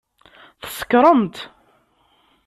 Tsekṛemt! 0.63 1.37